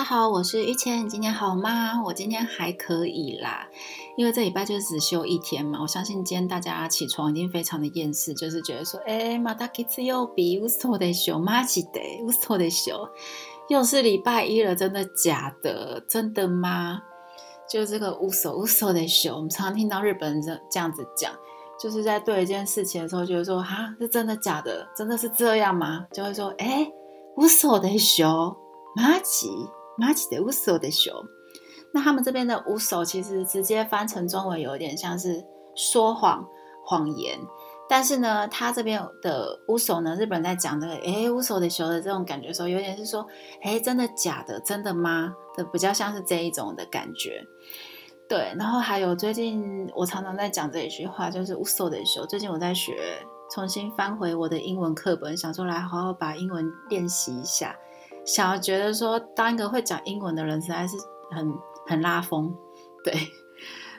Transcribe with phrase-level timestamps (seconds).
[0.00, 2.02] 大家好，我是玉倩，今天好吗？
[2.02, 3.68] 我今天还可以啦，
[4.16, 5.78] 因为这礼拜就只休一天嘛。
[5.82, 13.06] 我相信今天大家起床已经非常的厌世，就是觉得说，哎，马达基次又比乌斯托的休，马吉的乌斯托的休，
[13.68, 16.02] 又是礼拜一了，真的假的？
[16.08, 17.02] 真的吗？
[17.68, 21.30] 就这个乌索乌索的休，我们常常听到日本人这这样子讲，
[21.78, 24.88] 就是在对一件事情的时候，觉得说，哈，是真的假的？
[24.96, 26.06] 真的是这样吗？
[26.10, 26.90] 就会说，哎，
[27.36, 28.56] 乌索的休。
[28.96, 29.48] 马吉
[30.00, 31.12] 马吉的乌索的熊，
[31.92, 35.44] 那他们这边的乌索其实直接翻成中文有点像是
[35.76, 36.42] 说谎
[36.86, 37.38] 谎言，
[37.86, 43.26] 但是呢，他这边的乌索呢，日本在讲的，哎，乌索的熊的这种感觉时候，有点是说，
[43.60, 45.34] 哎，真的假的，真的吗？
[45.54, 47.44] 的比较像是这一种的感觉。
[48.26, 52.26] 对，然后还有最近我常常在讲这一句话，就是乌索的熊。
[52.26, 53.20] 最近我在学，
[53.52, 57.76] 重新翻回我的英文课本，想说来好好把英文练习一下。
[58.32, 60.96] 想要觉得说当一个会讲英文的人实在是
[61.32, 61.52] 很
[61.88, 62.54] 很拉风，
[63.02, 63.12] 对，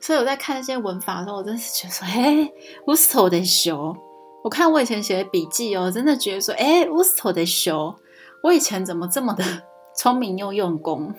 [0.00, 2.52] 所以我在看那些文法的时候，我真是觉得说，哎，
[2.88, 3.94] 乌索的修，
[4.42, 7.94] 我看我以前写的笔记哦，真的觉得说，哎，乌索的修，
[8.42, 9.44] 我以前怎么这么的
[9.96, 11.14] 聪明又用功？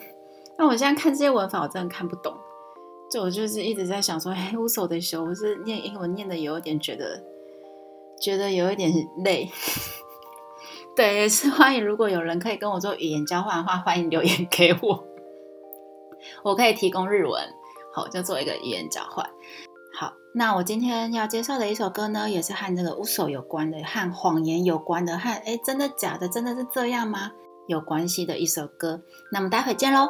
[0.58, 2.36] 那我现在看这些文法，我真的看不懂，
[3.10, 7.24] 就我就是一直在想说，哎，乌索的修，我是念英文念的有一点觉得，
[8.20, 8.92] 觉得有一点
[9.24, 9.50] 累。
[10.98, 11.86] 对，也是欢迎。
[11.86, 15.06] 如果有人可以跟我做语言交换的话，欢迎留言给我，
[16.44, 17.40] 我可以提供日文，
[17.94, 19.24] 好，就做一个语言交换。
[19.94, 27.32] 好，那我今天要介绍的一首歌呢，也是和这个乌手有关的，和谎言有关的，和哎，真的假的，真的是这样吗？
[27.68, 29.04] 有关系的一首歌。
[29.32, 30.10] 那么待会见喽。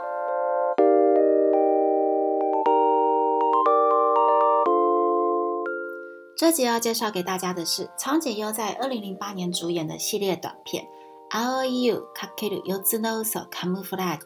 [6.38, 10.84] 这集要介绍给大家的是苍井优在二零零八年主演的系列短片
[11.36, 14.20] 《R U Kakeru Yozunoso Camouflage》。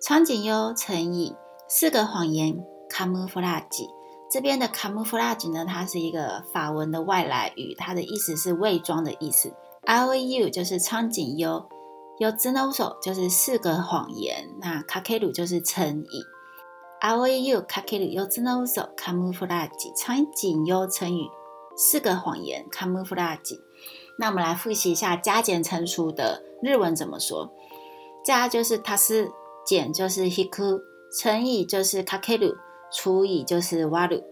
[0.00, 1.34] 苍井优乘以
[1.68, 3.88] 四个谎言 Camouflage。
[4.30, 9.52] 这边的 Camouflage 呢，它是一个法文的外来语，它的意思是伪装的意思。
[9.84, 11.68] Rou 就是苍井优
[12.20, 16.22] ，Yozunoso 就是四个谎言，那 Kakeru 就是乘以
[17.02, 21.28] lau 卡 kilu yotinosaurcamouflage 长颈鹿乘以
[21.76, 23.58] 四个谎言 camouflage
[24.16, 27.50] 那我们来复习一下加减乘除的日文怎么说。
[28.24, 29.28] 加就是 tas
[29.66, 30.80] 减就是 heku
[31.18, 32.54] 乘以就是 kku
[32.92, 34.22] 除以就是 walu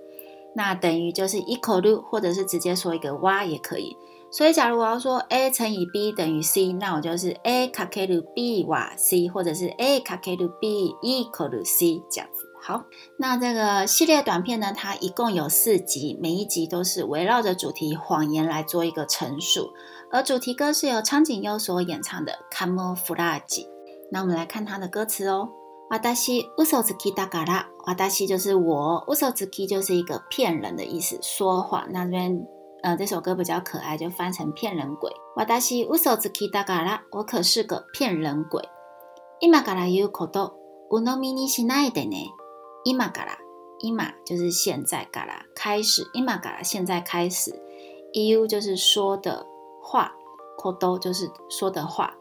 [0.54, 3.96] 那等于就是 equalu 或者是直接说一个哇也可以。
[4.30, 11.24] 所以假如我要说 a 乘以 b 等于 c 那我就是 akku b 哇 c 或者是 aku b 一
[11.64, 12.49] c 这样子。
[12.62, 12.84] 好，
[13.16, 19.72] 那这个系列短片呢，它一共有四集，每一集都是围绕着主题谎言来做一个陈述，
[20.12, 23.40] 而主题歌是由苍井优所演唱的《Camouflage》。
[24.12, 25.48] 那我们来看它的歌词哦。
[25.90, 31.86] 瓦达西乌索兹基达嘎拉，瓦达西就是我，乌索兹基就是一个骗人的意思，说谎。
[31.90, 32.46] 那这边
[32.82, 35.10] 呃这首歌比较可爱，就翻成骗人鬼。
[35.36, 38.62] 瓦达西乌索兹基达嘎拉，我可是个骗人鬼。
[39.40, 40.54] 伊玛嘎拉有口多，
[40.90, 42.16] 乌诺米尼西奈的呢？
[42.84, 43.36] 伊玛嘎拉，
[43.80, 47.52] 伊玛就是现在嘎啦开始，伊玛嘎啦现在开始
[48.14, 49.46] ，u 就是说的
[49.82, 50.12] 话
[50.58, 52.14] ，kodo 就是说的话，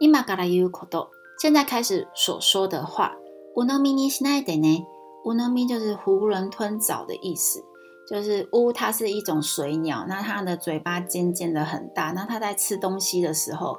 [0.00, 3.14] 伊玛嘎拉 u kodo 现在开始所说的话。
[3.56, 4.86] 乌诺米尼西奈德呢？
[5.24, 7.64] 乌诺米就是囫囵吞枣的意思，
[8.08, 13.78] 就是乌它是一种水鸟，那它的嘴巴尖尖的很大，那它在吃东西的时候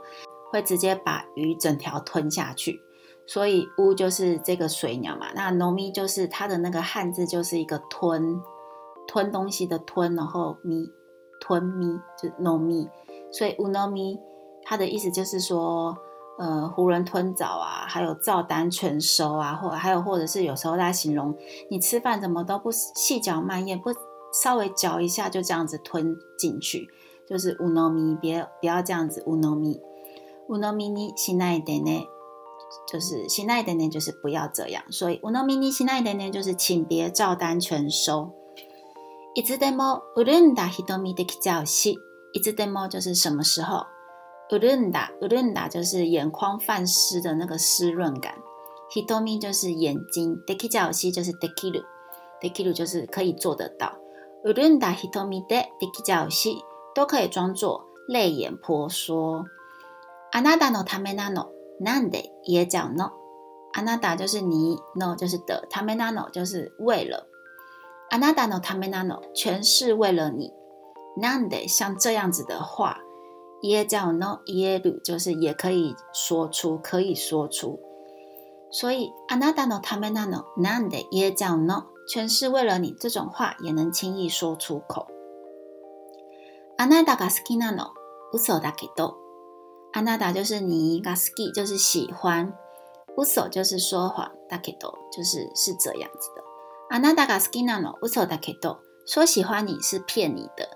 [0.51, 2.81] 会直接把鱼整条吞下去。
[3.27, 8.41] 所以乌就是这个水鸟嘛，那 nomi 就是它的那个汉字就是一个吞
[9.05, 10.89] 吞东西的吞，然后咪
[11.41, 12.89] 吞咪就 nomi，
[13.31, 14.17] 所以乌浓咪
[14.63, 15.97] 它的意思就是说，
[16.39, 21.35] 呃，囫囵吞枣啊，还有照单全收啊，或还有或者是有时候在形容
[21.69, 23.89] 你吃饭怎么都不细嚼慢咽，不
[24.41, 26.87] 稍微嚼一下就这样子吞进去，
[27.27, 29.81] 就是乌浓咪别不要这样子乌浓咪
[30.47, 32.07] 乌浓咪你现在得呢。
[32.90, 34.82] 就是新奈的呢，就是不要这样。
[34.90, 38.32] 所以，乌诺米尼新奈的呢，就是请别照单全收。
[39.34, 41.98] いつでもうるんだ瞳できちゃうし。
[42.34, 43.86] いつでも就是什么时候？
[44.50, 48.34] うるんだうるんだ就是眼眶泛湿的那个湿润感。
[48.90, 51.84] 瞳就是眼睛，できちゃうし就是できる，
[52.42, 53.92] できる就是可以做得到。
[54.44, 56.56] うるんだ瞳でできちゃうし
[56.94, 59.44] 都可以装作泪眼婆娑。
[60.32, 61.50] あなたのためなの。
[61.80, 63.12] なんで 也叫 no，
[63.72, 67.26] あなた就是你，no 就是的，ためなの就是为了，
[68.10, 70.52] あなたのためなの全是为了你。
[71.16, 72.98] なんで像这样子的话，
[73.62, 77.78] 也叫 no，也る就是也可以说出，可以说出。
[78.70, 81.84] 所以あなたのためなのなんで言えちゃうの？
[82.08, 85.06] 全是为了你，这种话也能轻易说出口。
[86.78, 87.92] あなたが好きなの
[88.32, 89.16] 嘘だけど。
[89.96, 92.52] あなた就是你，が好き就是喜欢，
[93.16, 96.42] 嘘就是说谎，だけど就是是这样子的。
[96.90, 100.68] あなたが好きなの嘘だけど，说喜欢你是骗你的。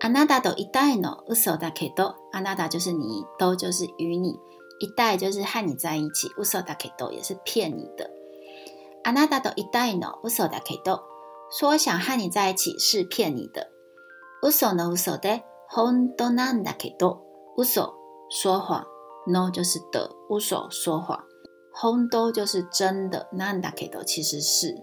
[0.00, 4.38] あなたといたいの嘘だけど，あなた就是你，都就是与你。
[4.78, 8.10] 一代就是和你在一起，嘘だけど也是骗你的。
[9.04, 11.00] あなたといたいの嘘だけど，
[11.50, 13.70] 说想和你在一起是骗你的。
[14.42, 17.20] 嘘の嘘で本当なんだけど，
[17.56, 17.94] 嘘
[18.30, 18.84] 说谎，
[19.26, 21.18] no 就是的，嘘说谎，
[21.82, 24.74] 本当就是真的，なんだけど其实是。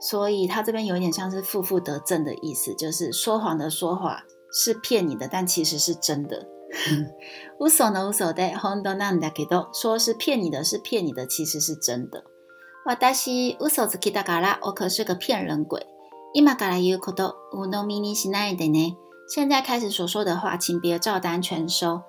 [0.00, 4.22] 所以它这边有点像是负负得正的意思，就是说谎的说话
[4.52, 6.46] 是骗你的，但其实是真的。
[7.58, 12.22] 嘘の嘘で本当なんだけど，说是骗你的，是骗你的，其实是真的。
[12.84, 15.84] 私嘘つきだから，我可是个骗人鬼。
[16.34, 18.94] 今から言うこと鵜呑みにしないでね。
[19.28, 22.02] 现在开始所说的话，请别照单全收。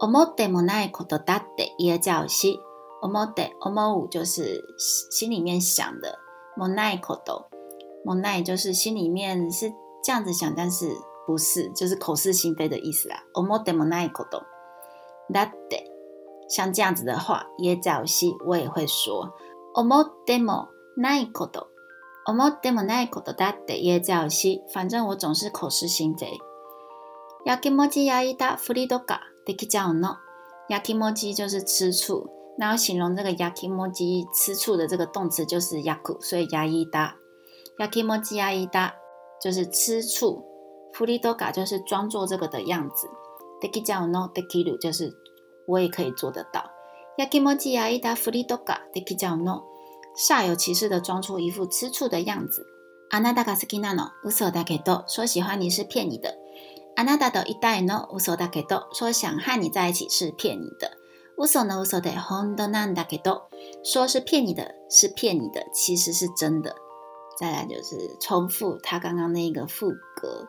[0.00, 2.60] 思ってもないことだって言えちゃうし。
[3.02, 6.18] 思って思う就是心里面想的，
[6.56, 7.48] もないこと，
[8.04, 10.88] もない就是心里面是这样子想，但是。
[11.26, 13.16] 不是，就是口是心非的意思啦。
[13.34, 14.44] 思ってもないこと。
[15.28, 15.84] だって、
[16.48, 19.34] 像这样子的话，也早西我也会说。
[19.74, 21.66] 思ってもないこと。
[22.26, 24.62] 思ってもないことだって也早西。
[24.72, 26.38] 反正我总是口是心非。
[27.44, 30.16] 焼きもち焼いたフリとか できちゃうの。
[30.68, 32.28] 焼きもち就是吃醋，
[32.58, 37.16] 那要形容这个焼きもち吃醋的这个动词就是焼く，所以焼いた。
[37.78, 38.94] 焼きもち焼いた
[39.40, 40.44] 就是吃醋。
[40.92, 43.06] 弗里多嘎就是装作这个的样子，
[43.60, 45.12] deki jao no deki 就是
[45.66, 46.64] 我也可以做得到。
[47.18, 49.62] yakimoji a ida 弗里多嘎 deki jao no
[50.16, 52.66] 煞有其事的装出一副吃醋的样子。
[53.10, 56.34] anada ga suki nano uso da kedo 说喜欢你是骗你的。
[56.96, 60.90] anada do idai no uso da kedo 说想和你在一起是骗你的。
[61.36, 63.42] uso no uso de hondo nanda kedo
[63.84, 66.74] 说是骗你的，是骗你的，其实是真的。
[67.38, 70.48] 再来就是重复他刚刚那个副歌。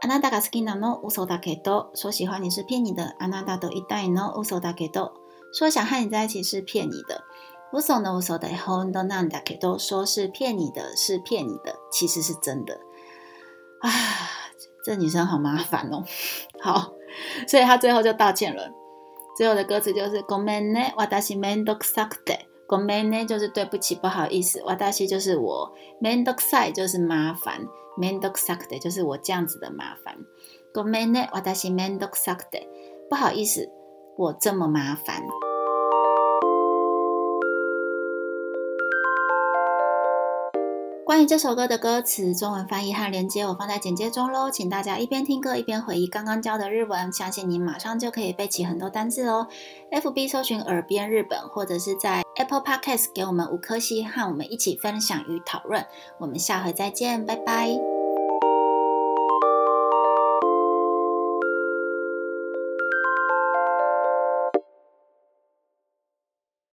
[0.00, 3.16] あなたが好きなの嘘だけど，说喜欢你是骗你的。
[3.18, 5.10] あなたといたいの嘘だけど，
[5.52, 7.24] 说想和你在一起是骗你的。
[7.72, 12.78] 嘘の嘘で本当なんだけど，说是骗你的，是骗你的，其实是真的。
[13.80, 13.90] 啊，
[14.84, 16.04] 这女生好麻烦哦。
[16.60, 16.92] 好，
[17.46, 18.70] 所以她最后就道歉了。
[19.36, 22.48] 最后的歌词就是ごめんね、私めんどくさくて。
[22.68, 24.60] ごめんね就是对不起，不好意思。
[24.62, 25.72] 私就是我，
[26.02, 27.66] めんどくさい就是麻烦。
[27.96, 30.16] 面倒くさくて就是我这样子的麻烦。
[30.74, 32.68] ごめんね、私面倒くさくて。
[33.08, 33.68] 不好意思，
[34.16, 35.22] 我这么麻烦。
[41.05, 49.47] 关于这首歌的歌词、中文翻译和连接，我放在简介中喽，请大家一边听歌一边回忆刚刚教的日文，相信你马上就可以背起很多单字哦。
[49.91, 55.85] FB 搜寻耳边日本，或者是在 Apple Podcast 给我们五颗星，和我们一起分享与讨论。
[56.19, 57.92] 我们下回再见，拜拜。